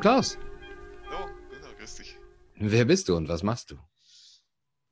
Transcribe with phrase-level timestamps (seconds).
[0.00, 0.38] Klaus.
[1.10, 2.16] Hallo, Gunnar, grüß dich.
[2.54, 3.78] Wer bist du und was machst du?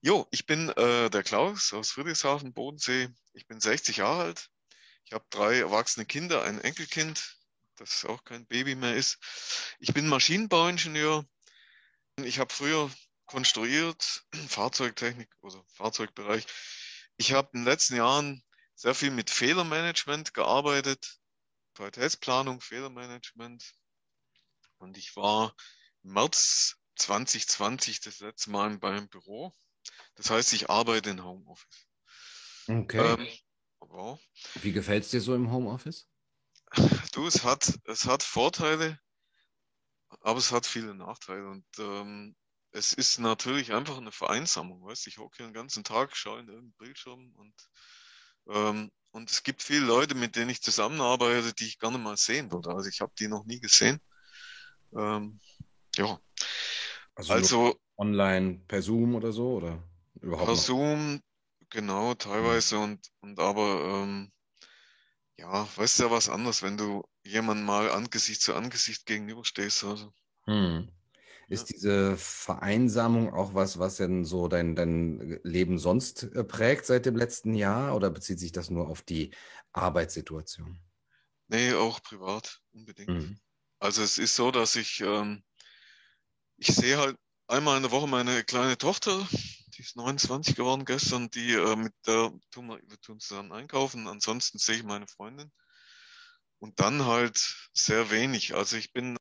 [0.03, 3.09] Jo, ich bin äh, der Klaus aus Friedrichshafen, Bodensee.
[3.33, 4.51] Ich bin 60 Jahre alt.
[5.07, 7.39] Ich habe drei erwachsene Kinder, ein Enkelkind,
[7.77, 9.19] das auch kein Baby mehr ist.
[9.79, 11.25] Ich bin Maschinenbauingenieur.
[12.23, 12.91] Ich habe früher
[13.25, 16.45] konstruiert, Fahrzeugtechnik oder Fahrzeugbereich.
[17.17, 21.19] Ich habe in den letzten Jahren sehr viel mit Fehlermanagement gearbeitet,
[21.75, 23.75] Qualitätsplanung, Fehlermanagement.
[24.79, 25.55] Und ich war
[26.03, 29.53] im März 2020 das letzte Mal beim Büro.
[30.15, 31.89] Das heißt, ich arbeite in Homeoffice.
[32.69, 33.15] Okay.
[33.15, 33.29] Ähm,
[33.81, 34.21] wow.
[34.63, 36.09] Wie gefällt es dir so im Homeoffice?
[37.13, 39.01] Du, es hat, es hat Vorteile,
[40.21, 41.49] aber es hat viele Nachteile.
[41.49, 42.37] Und ähm,
[42.71, 44.85] es ist natürlich einfach eine Vereinsamung.
[44.85, 45.07] Weißt?
[45.07, 47.55] Ich hocke hier den ganzen Tag, schaue in irgendeinen Bildschirm und,
[48.49, 52.53] ähm, und es gibt viele Leute, mit denen ich zusammenarbeite, die ich gerne mal sehen
[52.53, 52.71] würde.
[52.71, 54.01] Also ich habe die noch nie gesehen.
[54.95, 55.41] Ähm,
[55.97, 56.21] ja.
[57.15, 59.83] Also, Also online per Zoom oder so oder
[60.21, 60.63] überhaupt per noch?
[60.63, 61.21] Zoom,
[61.71, 64.33] genau, teilweise und, und aber ähm,
[65.37, 69.85] ja, weißt du ja was anderes, wenn du jemandem mal Angesicht zu Angesicht gegenüberstehst.
[69.85, 70.13] Also.
[70.47, 70.89] Hm.
[71.49, 77.07] Ist diese Vereinsamung auch was, was denn so dein, dein Leben sonst äh, prägt seit
[77.07, 79.31] dem letzten Jahr oder bezieht sich das nur auf die
[79.73, 80.79] Arbeitssituation?
[81.49, 83.09] Nee, auch privat, unbedingt.
[83.09, 83.39] Mhm.
[83.79, 85.43] Also es ist so, dass ich, ähm,
[86.57, 89.27] ich sehe halt einmal in der Woche meine kleine Tochter,
[89.77, 94.09] die ist 29 geworden gestern, die äh, mit der tun wir, wir tun zusammen einkaufen.
[94.09, 95.53] Ansonsten sehe ich meine Freundin
[96.59, 98.55] und dann halt sehr wenig.
[98.55, 99.17] Also ich bin,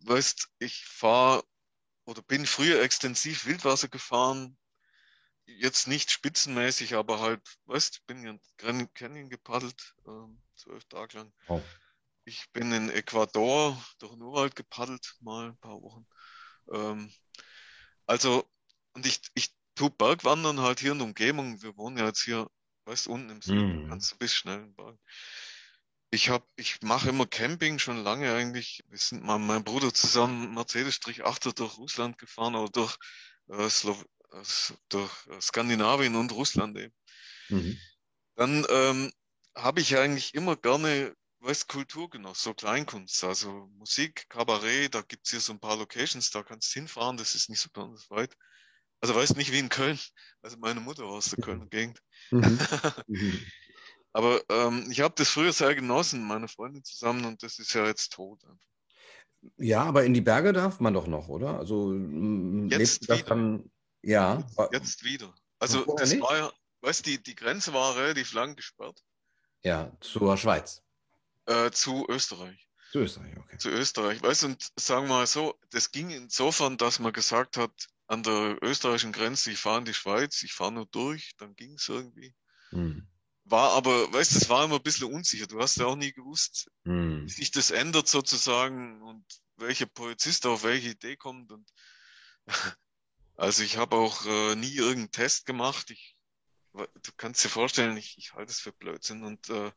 [0.00, 1.44] weißt, ich fahre
[2.04, 4.58] oder bin früher extensiv Wildwasser gefahren,
[5.46, 11.32] jetzt nicht spitzenmäßig, aber halt, weißt, bin in Grand Canyon gepaddelt, ähm, zwölf Tage lang.
[11.46, 11.62] Oh.
[12.24, 16.06] Ich bin in Ecuador durch den Urwald gepaddelt, mal ein paar Wochen.
[16.72, 17.12] Ähm,
[18.06, 18.48] also,
[18.94, 21.62] und ich, ich tu Bergwandern halt hier in der Umgebung.
[21.62, 22.48] Wir wohnen ja jetzt hier,
[22.84, 23.88] weißt unten im Süden, Mhm.
[23.88, 24.98] kannst du bis schnell in den Berg.
[26.10, 28.84] Ich hab, ich mache immer Camping schon lange eigentlich.
[28.88, 32.96] Wir sind mal mit meinem Bruder zusammen Mercedes-8er durch Russland gefahren oder durch,
[33.48, 33.98] äh, Slow
[34.32, 34.42] äh,
[34.90, 36.94] durch äh, Skandinavien und Russland eben.
[37.48, 37.78] Mhm.
[38.36, 39.12] Dann ähm,
[39.54, 45.30] habe ich eigentlich immer gerne, weißt, Kultur genossen, so Kleinkunst, also Musik, Kabarett, da gibt's
[45.30, 48.36] hier so ein paar Locations, da kannst du hinfahren, das ist nicht so besonders weit.
[49.00, 49.98] Also weißt nicht wie in Köln,
[50.42, 52.00] also meine Mutter war aus der Kölner Gegend.
[52.30, 52.58] Mhm.
[53.08, 53.46] Mhm.
[54.12, 57.72] Aber ähm, ich habe das früher sehr genossen, mit meiner Freundin zusammen und das ist
[57.72, 58.40] ja jetzt tot.
[59.56, 61.58] Ja, aber in die Berge darf man doch noch, oder?
[61.58, 63.28] Also mm, Jetzt lebt das wieder.
[63.28, 63.72] dann,
[64.02, 65.34] ja, wa- Jetzt wieder.
[65.58, 66.22] Also das nicht?
[66.22, 69.02] war ja, weißt die, die Grenze war relativ lang gesperrt
[69.64, 70.82] ja, zur Schweiz,
[71.46, 72.68] äh, zu Österreich.
[72.90, 73.58] zu Österreich, okay.
[73.58, 74.22] zu Österreich.
[74.22, 77.72] Weißt du, und sagen wir mal so, das ging insofern, dass man gesagt hat,
[78.06, 81.74] an der österreichischen Grenze, ich fahre in die Schweiz, ich fahre nur durch, dann ging
[81.74, 82.34] es irgendwie.
[82.70, 83.08] Mhm.
[83.44, 85.46] War aber, weißt du, das war immer ein bisschen unsicher.
[85.46, 87.28] Du hast ja auch nie gewusst, wie Mhm.
[87.28, 89.24] sich das ändert sozusagen und
[89.56, 91.50] welcher Polizist auf welche Idee kommt.
[91.52, 91.68] Und
[93.36, 95.90] also ich habe auch äh, nie irgendeinen Test gemacht.
[95.90, 96.16] Ich,
[96.74, 99.72] du kannst dir vorstellen, ich, ich halte es für Blödsinn und äh,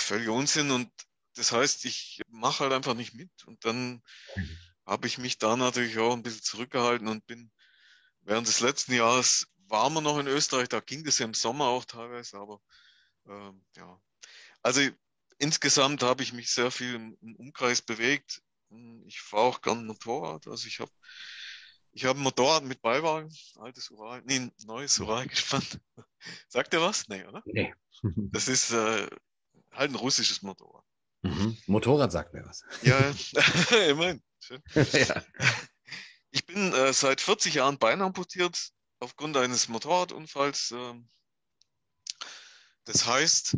[0.00, 0.70] völlig Unsinn.
[0.70, 0.90] Und
[1.34, 3.30] das heißt, ich mache halt einfach nicht mit.
[3.46, 4.02] Und dann
[4.86, 7.50] habe ich mich da natürlich auch ein bisschen zurückgehalten und bin
[8.22, 11.66] während des letzten Jahres waren wir noch in Österreich, da ging das ja im Sommer
[11.66, 12.60] auch teilweise, aber
[13.26, 14.00] ähm, ja.
[14.62, 14.80] Also
[15.38, 18.42] insgesamt habe ich mich sehr viel im, im Umkreis bewegt.
[19.06, 20.46] Ich fahre auch gern Motorrad.
[20.46, 20.90] Also ich habe
[21.92, 25.80] ich habe ein Motorrad mit Beiwagen, altes Ural, nee, neues Ural gespannt.
[26.48, 27.08] Sagt ihr was?
[27.08, 27.42] Nee, oder?
[27.46, 27.74] Nee.
[28.02, 29.08] Das ist äh,
[29.76, 30.84] halt ein russisches Motorrad.
[31.22, 31.56] Mhm.
[31.66, 32.64] Motorrad sagt mir was.
[32.82, 32.98] Ja,
[33.88, 34.22] immerhin.
[34.92, 35.22] Ja.
[36.30, 38.70] Ich bin äh, seit 40 Jahren Bein amputiert
[39.00, 40.72] aufgrund eines Motorradunfalls.
[40.72, 41.08] ähm.
[42.84, 43.56] das heißt,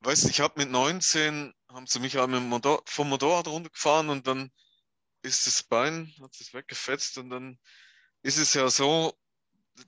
[0.00, 4.50] weißt ich habe mit 19, haben sie mich halt Motor vom Motorrad runtergefahren und dann
[5.22, 7.58] ist das Bein, hat es weggefetzt und dann
[8.22, 9.16] ist es ja so,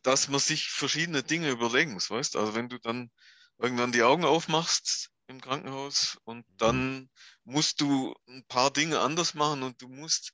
[0.02, 2.36] dass man sich verschiedene Dinge überlegen muss, weißt?
[2.36, 3.10] Also wenn du dann
[3.58, 7.11] irgendwann die Augen aufmachst im Krankenhaus und dann
[7.44, 10.32] musst du ein paar Dinge anders machen und du musst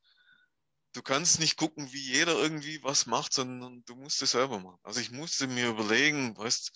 [0.93, 4.79] du kannst nicht gucken, wie jeder irgendwie was macht, sondern du musst es selber machen.
[4.83, 6.73] Also ich musste mir überlegen, weißt,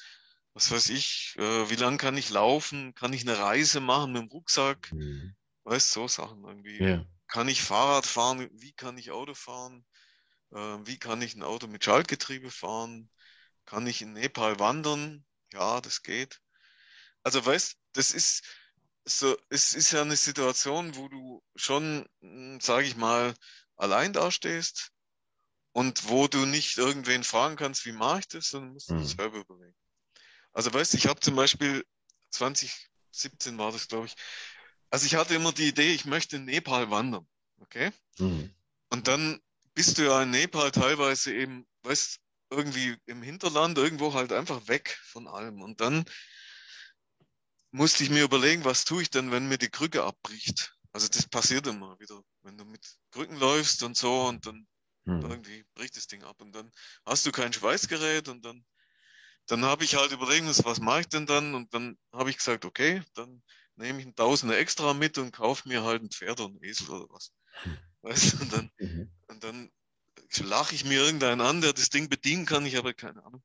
[0.55, 2.95] was weiß ich, äh, wie lang kann ich laufen?
[2.95, 4.91] Kann ich eine Reise machen mit dem Rucksack?
[4.93, 5.37] Mhm.
[5.65, 6.83] Weißt, so Sachen irgendwie.
[6.83, 7.05] Ja.
[7.29, 8.49] Kann ich Fahrrad fahren?
[8.53, 9.85] Wie kann ich Auto fahren?
[10.53, 13.11] Äh, wie kann ich ein Auto mit Schaltgetriebe fahren?
[13.67, 15.25] Kann ich in Nepal wandern?
[15.53, 16.41] Ja, das geht.
[17.23, 18.45] Also weißt, das ist,
[19.05, 23.35] so, es ist ja eine Situation, wo du schon, hm, sage ich mal,
[23.77, 24.91] allein dastehst
[25.73, 29.05] und wo du nicht irgendwen fragen kannst, wie mache ich das, sondern musst du Mhm.
[29.05, 29.77] selber überlegen.
[30.53, 31.85] Also weißt du, ich habe zum Beispiel
[32.31, 34.15] 2017 war das, glaube ich.
[34.91, 37.27] Also ich hatte immer die Idee, ich möchte in Nepal wandern.
[37.61, 37.93] Okay?
[38.19, 38.55] Mhm.
[38.89, 39.41] Und dann
[39.75, 42.19] bist du ja in Nepal teilweise eben, weißt
[42.51, 45.61] irgendwie im Hinterland, irgendwo halt einfach weg von allem.
[45.61, 46.05] Und dann
[47.71, 50.77] musste ich mir überlegen, was tue ich denn, wenn mir die Krücke abbricht?
[50.93, 54.67] Also das passiert immer wieder, wenn du mit Krücken läufst und so und dann
[55.07, 55.31] Mhm.
[55.31, 56.71] irgendwie bricht das Ding ab und dann
[57.05, 58.65] hast du kein Schweißgerät und dann,
[59.47, 61.55] dann habe ich halt müssen, was mache ich denn dann?
[61.55, 63.43] Und dann habe ich gesagt, okay, dann
[63.77, 66.91] nehme ich ein Tausender extra mit und kaufe mir halt ein Pferd oder einen Esel
[66.91, 67.33] oder was.
[67.63, 67.77] Hm.
[68.03, 69.11] Weißt du, und dann, Mhm.
[69.29, 69.71] und dann
[70.41, 73.43] lache ich mir irgendeinen an, der das Ding bedienen kann, ich habe keine Ahnung.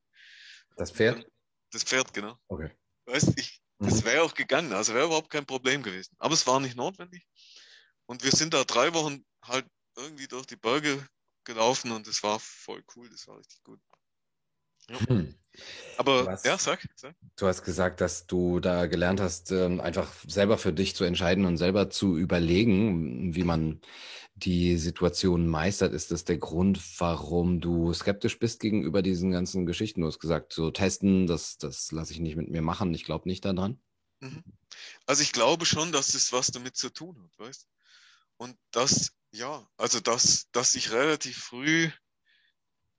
[0.76, 1.26] Das Pferd?
[1.70, 2.38] Das Pferd, genau.
[2.48, 2.70] Okay.
[3.06, 4.04] Weißt du, ich, das Mhm.
[4.04, 6.14] wäre auch gegangen, also wäre überhaupt kein Problem gewesen.
[6.18, 7.26] Aber es war nicht notwendig.
[8.06, 11.06] Und wir sind da drei Wochen halt irgendwie durch die Berge
[11.44, 13.80] gelaufen und es war voll cool, das war richtig gut.
[14.88, 15.34] Hm.
[15.98, 16.44] Aber Was?
[16.44, 17.14] ja, sag, sag.
[17.36, 21.44] Du hast gesagt, dass du da gelernt hast, ähm, einfach selber für dich zu entscheiden
[21.44, 23.80] und selber zu überlegen, wie man
[24.34, 25.92] die Situation meistert.
[25.92, 30.00] Ist das der Grund, warum du skeptisch bist gegenüber diesen ganzen Geschichten?
[30.00, 32.94] Du hast gesagt, so testen, das, das lasse ich nicht mit mir machen.
[32.94, 33.78] Ich glaube nicht daran.
[34.20, 34.42] Mhm.
[35.06, 37.68] Also ich glaube schon, dass es was damit zu tun hat, weißt?
[38.38, 41.90] Und das, ja, also dass, dass ich relativ früh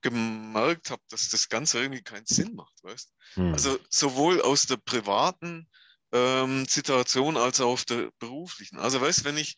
[0.04, 3.12] gemerkt habe, dass das Ganze irgendwie keinen Sinn macht, weißt?
[3.34, 3.54] Hm.
[3.54, 5.68] Also sowohl aus der privaten
[6.12, 8.78] ähm, Situation als auch auf der beruflichen.
[8.78, 9.56] Also weißt, wenn ich,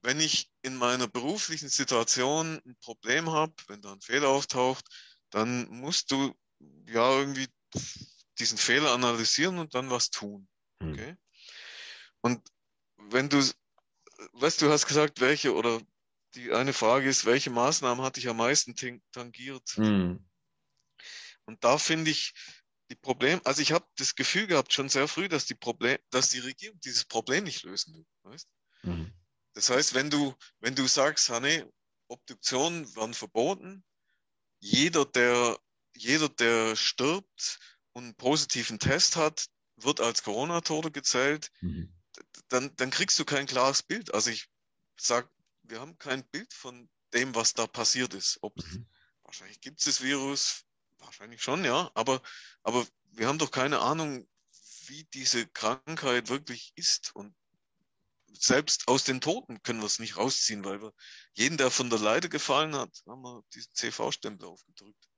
[0.00, 4.86] wenn ich in meiner beruflichen Situation ein Problem habe, wenn da ein Fehler auftaucht,
[5.30, 6.34] dann musst du
[6.86, 7.48] ja irgendwie
[8.38, 10.48] diesen Fehler analysieren und dann was tun.
[10.80, 10.92] Hm.
[10.92, 11.16] Okay?
[12.22, 12.40] Und
[12.96, 13.44] wenn du,
[14.32, 15.80] weißt du, hast gesagt, welche oder
[16.34, 18.74] die eine Frage ist, welche Maßnahmen hatte ich am meisten
[19.12, 19.68] tangiert?
[19.74, 20.24] Hm.
[21.46, 22.34] Und da finde ich
[22.90, 26.28] die Problem, also ich habe das Gefühl gehabt schon sehr früh, dass die Problem, dass
[26.28, 28.06] die Regierung dieses Problem nicht lösen will.
[28.22, 28.48] Weißt?
[28.82, 29.12] Hm.
[29.54, 31.70] Das heißt, wenn du, wenn du sagst, Hanne,
[32.08, 33.84] Obduktionen werden verboten,
[34.58, 35.58] jeder, der,
[35.96, 37.58] jeder, der stirbt
[37.92, 39.46] und einen positiven Test hat,
[39.76, 41.92] wird als Corona-Tote gezählt, Hm.
[42.48, 44.12] dann, dann kriegst du kein klares Bild.
[44.14, 44.48] Also ich
[44.98, 45.28] sag,
[45.64, 48.38] wir haben kein Bild von dem, was da passiert ist.
[48.42, 48.86] Ob, Mhm.
[49.24, 50.64] Wahrscheinlich gibt es das Virus,
[50.98, 52.22] wahrscheinlich schon, ja, aber,
[52.62, 54.28] aber wir haben doch keine Ahnung,
[54.86, 57.14] wie diese Krankheit wirklich ist.
[57.16, 57.34] Und
[58.32, 60.92] selbst aus den Toten können wir es nicht rausziehen, weil wir
[61.34, 65.08] jeden, der von der Leiter gefallen hat, haben wir diesen CV-Stempel aufgedrückt.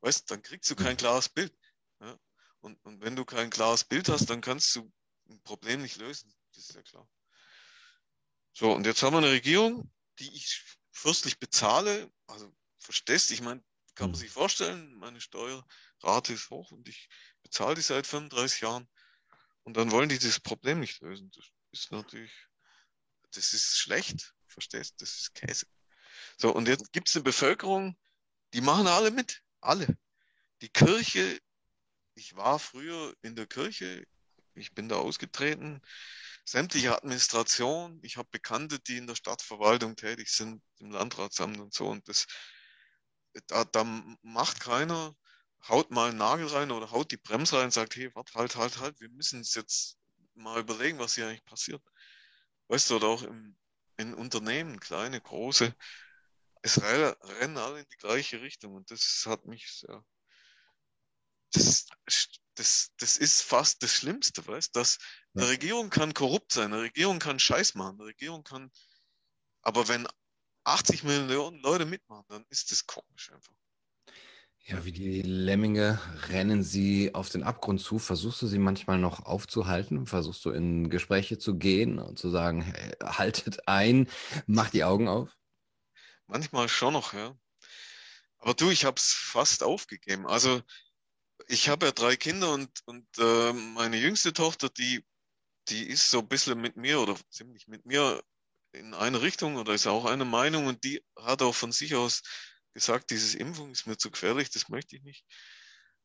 [0.00, 0.98] Weißt, dann kriegst du kein Mhm.
[0.98, 1.54] klares Bild.
[2.00, 2.16] Ja?
[2.60, 4.92] Und, und wenn du kein klares Bild hast, dann kannst du
[5.28, 6.32] ein Problem nicht lösen.
[6.54, 7.08] Das ist ja klar.
[8.60, 10.62] So, und jetzt haben wir eine Regierung, die ich
[10.92, 12.12] fürstlich bezahle.
[12.26, 13.64] Also, verstehst, ich meine,
[13.94, 14.22] kann man Mhm.
[14.22, 17.08] sich vorstellen, meine Steuerrate ist hoch und ich
[17.42, 18.86] bezahle die seit 35 Jahren.
[19.62, 21.30] Und dann wollen die das Problem nicht lösen.
[21.34, 22.32] Das ist natürlich,
[23.30, 25.64] das ist schlecht, verstehst, das ist Käse.
[26.36, 27.96] So, und jetzt gibt es eine Bevölkerung,
[28.52, 29.96] die machen alle mit, alle.
[30.60, 31.40] Die Kirche,
[32.14, 34.06] ich war früher in der Kirche,
[34.54, 35.80] ich bin da ausgetreten,
[36.50, 41.88] sämtliche Administration, ich habe Bekannte, die in der Stadtverwaltung tätig sind, im Landratsamt und so,
[41.88, 42.26] und das,
[43.48, 43.84] da, da
[44.22, 45.14] macht keiner,
[45.68, 48.56] haut mal einen Nagel rein oder haut die Bremse rein und sagt, hey, warte, halt,
[48.56, 49.98] halt, halt, wir müssen uns jetzt
[50.34, 51.82] mal überlegen, was hier eigentlich passiert.
[52.68, 53.56] Weißt du, oder auch im,
[53.98, 55.74] in Unternehmen, kleine, große,
[56.62, 60.04] es re- rennen alle in die gleiche Richtung und das hat mich sehr,
[61.52, 61.86] das,
[62.60, 64.98] das, das ist fast das Schlimmste, weißt du, dass
[65.34, 65.42] Ja.
[65.42, 68.70] eine Regierung kann korrupt sein, eine Regierung kann Scheiß machen, eine Regierung kann,
[69.62, 70.06] aber wenn
[70.64, 73.54] 80 Millionen Leute mitmachen, dann ist das komisch einfach.
[74.66, 75.98] Ja, wie die Lemminge
[76.28, 77.98] rennen sie auf den Abgrund zu.
[77.98, 80.06] Versuchst du sie manchmal noch aufzuhalten?
[80.06, 84.08] Versuchst du in Gespräche zu gehen und zu sagen, hey, haltet ein,
[84.46, 85.36] macht die Augen auf?
[86.26, 87.36] Manchmal schon noch, ja.
[88.38, 90.26] Aber du, ich habe es fast aufgegeben.
[90.26, 90.62] Also
[91.48, 95.04] ich habe ja drei Kinder und, und äh, meine jüngste Tochter, die,
[95.68, 98.22] die ist so ein bisschen mit mir oder ziemlich mit mir
[98.72, 102.22] in eine Richtung oder ist auch eine Meinung und die hat auch von sich aus
[102.72, 105.24] gesagt, dieses Impfung ist mir zu gefährlich, das möchte ich nicht.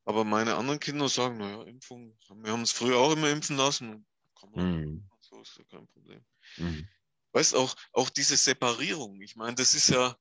[0.04, 4.06] Aber meine anderen Kinder sagen, naja, Impfung, wir haben uns früher auch immer impfen lassen.
[4.38, 5.10] Kann man, Mhm.
[5.20, 6.24] So ist ja kein Problem.
[6.56, 6.88] Mhm.
[7.32, 9.20] Weißt auch, auch diese Separierung.
[9.20, 10.16] Ich meine, das ist ja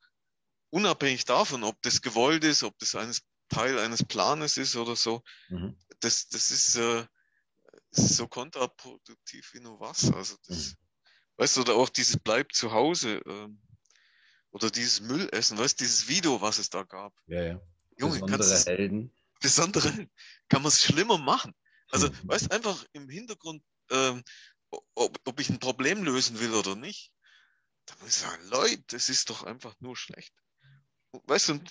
[0.72, 3.22] unabhängig davon, ob das gewollt ist, ob das eines
[3.56, 5.24] Teil eines Planes ist oder so.
[5.48, 5.78] Mhm.
[6.02, 7.06] Das, das ist, äh,
[7.92, 10.12] ist so kontraproduktiv wie nur was.
[10.12, 10.76] Also das, mhm.
[11.38, 13.62] weißt du, oder auch dieses Bleib zu Hause ähm,
[14.52, 17.14] oder dieses Müllessen, weißt du, dieses Video, was es da gab.
[17.28, 17.62] Ja, ja.
[17.98, 19.16] Junge, besondere Helden.
[19.40, 20.10] Besondere
[20.50, 21.56] kann man es schlimmer machen.
[21.92, 22.20] Also, mhm.
[22.24, 24.22] weißt einfach im Hintergrund, ähm,
[24.96, 27.14] ob, ob ich ein Problem lösen will oder nicht.
[27.86, 30.34] Da muss ich sagen, Leute, das ist doch einfach nur schlecht.
[31.12, 31.62] Weißt du,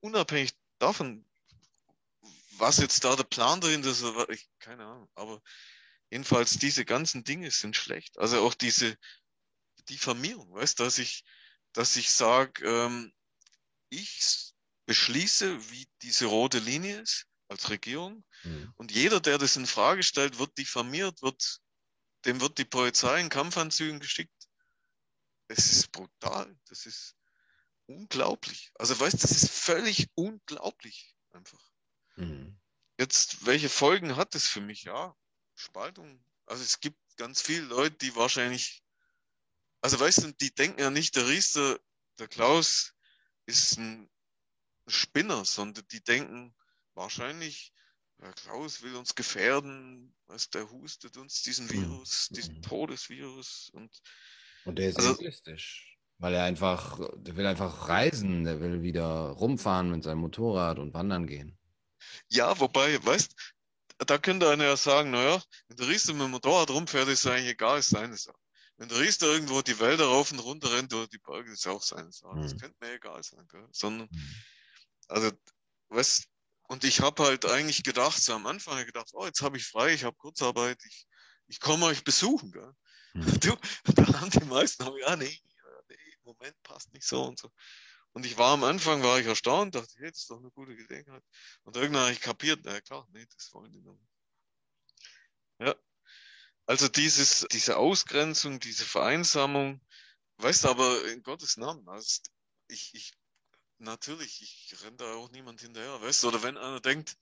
[0.00, 1.26] unabhängig davon,
[2.58, 5.40] was jetzt da der Plan dahinter ist, ich, keine Ahnung, aber
[6.10, 8.18] jedenfalls diese ganzen Dinge sind schlecht.
[8.18, 8.96] Also auch diese
[9.88, 11.24] Diffamierung, weißt du, dass ich,
[11.72, 13.12] dass ich sage, ähm,
[13.90, 14.52] ich
[14.86, 18.24] beschließe, wie diese rote Linie ist als Regierung.
[18.42, 18.72] Mhm.
[18.76, 21.60] Und jeder, der das in Frage stellt, wird diffamiert, wird,
[22.24, 24.32] dem wird die Polizei in Kampfanzügen geschickt.
[25.48, 26.56] Das ist brutal.
[26.68, 27.16] Das ist
[27.86, 28.72] unglaublich.
[28.74, 31.73] Also weißt, das ist völlig unglaublich einfach.
[32.16, 32.58] Mhm.
[32.98, 34.84] Jetzt, welche Folgen hat das für mich?
[34.84, 35.16] Ja,
[35.54, 36.24] Spaltung.
[36.46, 38.82] Also es gibt ganz viele Leute, die wahrscheinlich,
[39.80, 41.78] also weißt du, die denken ja nicht, der Riester,
[42.18, 42.94] der Klaus
[43.46, 44.08] ist ein
[44.86, 46.54] Spinner, sondern die denken
[46.94, 47.72] wahrscheinlich,
[48.18, 51.70] der Klaus will uns gefährden, was der hustet uns diesen mhm.
[51.70, 52.34] Virus, mhm.
[52.34, 53.90] diesen Todesvirus und
[54.64, 59.04] und der ist also, egoistisch, weil er einfach, der will einfach reisen, der will wieder
[59.04, 61.58] rumfahren mit seinem Motorrad und wandern gehen.
[62.28, 63.34] Ja, wobei, weißt,
[63.98, 67.50] da könnte einer ja sagen, naja, wenn der Riester mit dem Motorrad rumfährt, ist eigentlich
[67.50, 68.38] egal, ist seine Sache.
[68.76, 71.82] Wenn der Riester irgendwo die Wälder rauf und runter rennt oder die Berge, ist auch
[71.82, 72.34] seine Sache.
[72.36, 72.42] Mhm.
[72.42, 73.66] Das könnte mir egal sein, gell?
[73.70, 74.34] Sondern, mhm.
[75.08, 75.30] also,
[75.88, 76.24] weißt,
[76.66, 79.94] und ich habe halt eigentlich gedacht, so am Anfang gedacht, oh, jetzt habe ich frei,
[79.94, 81.06] ich habe Kurzarbeit, ich,
[81.46, 82.72] ich komme euch besuchen, gell?
[83.12, 83.24] Mhm.
[83.40, 83.56] Du,
[83.94, 85.40] da haben die meisten, auch, ja, nee,
[85.88, 87.50] nee, Moment passt nicht so und so.
[88.14, 90.76] Und ich war am Anfang, war ich erstaunt, dachte, hey, das ist doch eine gute
[90.76, 91.22] Gelegenheit.
[91.64, 93.98] Und irgendwann habe ich kapiert, na klar, nee, das wollen die noch.
[95.58, 95.74] Ja.
[96.66, 99.80] Also dieses, diese Ausgrenzung, diese Vereinsamung,
[100.38, 102.20] weißt du, aber in Gottes Namen, also
[102.68, 103.12] ich, ich,
[103.78, 107.16] natürlich, ich renne da auch niemand hinterher, weißt du, oder wenn einer denkt,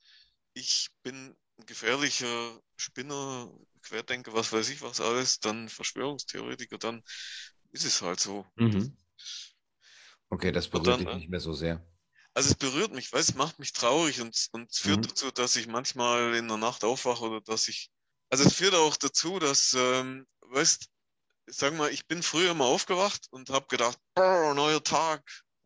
[0.53, 7.03] ich bin ein gefährlicher Spinner, Querdenker, was weiß ich was alles, dann Verschwörungstheoretiker, dann
[7.71, 8.47] ist es halt so.
[8.57, 8.95] Mhm.
[10.33, 11.87] Okay, das berührt dann, dich äh, nicht mehr so sehr.
[12.33, 15.09] Also es berührt mich, weil es macht mich traurig und, und es führt mhm.
[15.09, 17.91] dazu, dass ich manchmal in der Nacht aufwache oder dass ich,
[18.31, 20.89] also es führt auch dazu, dass, ähm, weißt,
[21.49, 25.23] sag mal, ich bin früher mal aufgewacht und habe gedacht, neuer Tag,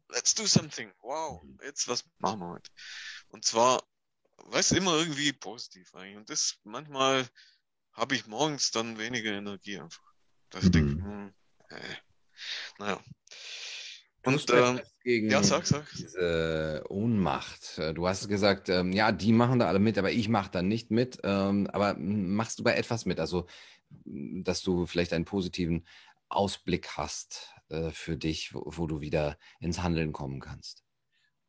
[0.09, 1.61] let's do something, wow, mhm.
[1.63, 2.69] jetzt was machen wir heute.
[3.29, 3.85] Und zwar,
[4.39, 6.17] weißt, immer irgendwie positiv eigentlich.
[6.17, 7.29] Und das manchmal
[7.93, 10.13] habe ich morgens dann weniger Energie einfach.
[10.51, 11.05] Dass ich denke, mhm.
[11.05, 11.35] hm,
[11.69, 11.97] äh,
[12.81, 13.01] naja.
[14.27, 15.89] Und ähm, gegen ja, sag, sag.
[15.93, 17.79] diese Ohnmacht.
[17.79, 20.63] Äh, du hast gesagt, ähm, ja, die machen da alle mit, aber ich mache da
[20.63, 21.21] nicht mit.
[21.23, 23.21] Ähm, aber machst du bei etwas mit?
[23.21, 23.47] Also,
[24.05, 25.87] dass du vielleicht einen positiven
[26.29, 30.83] Ausblick hast äh, für dich, wo, wo, du wieder ins Handeln kommen kannst?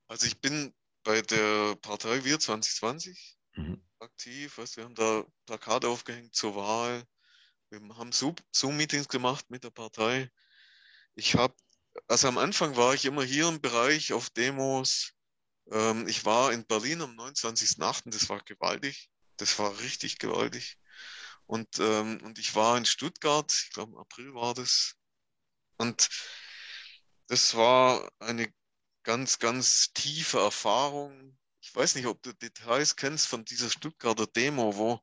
[0.08, 3.82] Also ich bin bei der Partei Wir 2020 mhm.
[4.00, 4.60] aktiv.
[4.60, 7.04] Also wir haben da Plakate aufgehängt zur Wahl.
[7.70, 10.30] Wir haben Zoom-Meetings gemacht mit der Partei.
[11.16, 11.56] Ich habe
[12.08, 15.14] also am Anfang war ich immer hier im Bereich auf Demos.
[15.72, 19.10] Ähm, ich war in Berlin am 29.8., das war gewaltig.
[19.38, 20.78] Das war richtig gewaltig.
[21.46, 24.96] Und, ähm, und ich war in Stuttgart, ich glaube im April war das.
[25.78, 26.10] Und
[27.28, 28.52] das war eine
[29.04, 31.38] ganz, ganz tiefe Erfahrung.
[31.62, 35.02] Ich weiß nicht, ob du Details kennst von dieser Stuttgarter Demo, wo,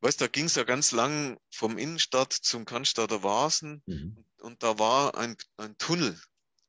[0.00, 3.82] weißt da ging es ja ganz lang vom Innenstadt zum Cannstatter Vasen.
[3.86, 6.20] Mhm und da war ein, ein Tunnel.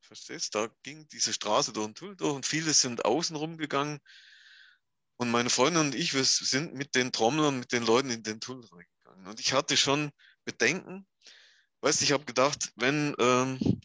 [0.01, 0.55] Verstehst?
[0.55, 4.00] Da ging diese Straße durch den Tunnel durch und viele sind außen rumgegangen.
[5.17, 8.39] Und meine Freundin und ich, wir sind mit den Trommlern, mit den Leuten in den
[8.39, 9.27] Tunnel reingegangen.
[9.27, 10.12] Und ich hatte schon
[10.44, 11.08] Bedenken.
[11.82, 13.82] Weißt ich habe gedacht, wenn, ähm,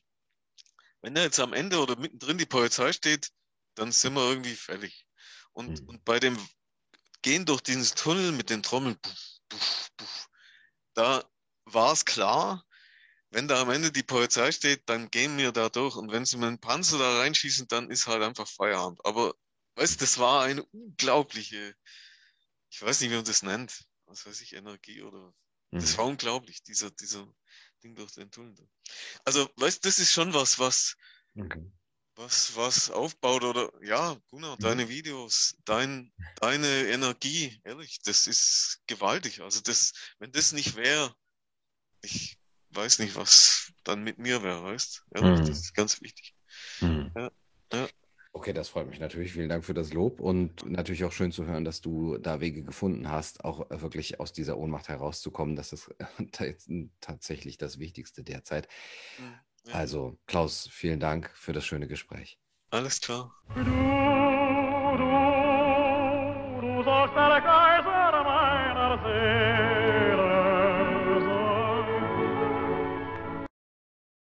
[1.02, 3.30] wenn da jetzt am Ende oder mittendrin die Polizei steht,
[3.74, 5.06] dann sind wir irgendwie fällig.
[5.52, 5.88] Und, mhm.
[5.88, 6.38] und bei dem
[7.22, 10.28] Gehen durch diesen Tunnel mit den Trommeln, puff, puff, puff,
[10.94, 11.22] da
[11.64, 12.64] war es klar,
[13.30, 15.96] wenn da am Ende die Polizei steht, dann gehen wir da durch.
[15.96, 19.04] Und wenn sie mit einem Panzer da reinschießen, dann ist halt einfach Feierabend.
[19.04, 19.34] Aber
[19.76, 21.74] weißt du, das war eine unglaubliche,
[22.70, 25.32] ich weiß nicht, wie man das nennt, was weiß ich, Energie oder.
[25.70, 25.80] Mhm.
[25.80, 27.26] Das war unglaublich, dieser, dieser
[27.84, 28.56] Ding durch den Tunnel.
[29.24, 30.96] Also, weißt du, das ist schon was, was,
[31.36, 31.64] okay.
[32.16, 34.60] was, was aufbaut oder, ja, Gunnar, mhm.
[34.60, 39.40] deine Videos, dein, deine Energie, ehrlich, das ist gewaltig.
[39.40, 41.14] Also, das, wenn das nicht wäre,
[42.02, 42.39] ich,
[42.72, 45.36] weiß nicht, was dann mit mir wäre, weißt ja, mhm.
[45.36, 46.34] Das ist ganz wichtig.
[46.80, 47.10] Mhm.
[47.14, 47.30] Ja,
[47.72, 47.88] ja.
[48.32, 49.32] Okay, das freut mich natürlich.
[49.32, 52.62] Vielen Dank für das Lob und natürlich auch schön zu hören, dass du da Wege
[52.62, 55.56] gefunden hast, auch wirklich aus dieser Ohnmacht herauszukommen.
[55.56, 55.92] Das ist
[57.00, 58.68] tatsächlich das Wichtigste derzeit.
[59.16, 59.34] Hm,
[59.66, 59.74] ja.
[59.74, 62.38] Also, Klaus, vielen Dank für das schöne Gespräch.
[62.70, 63.34] Alles klar.
[63.48, 63.70] Du, du,
[66.76, 67.16] du sagst,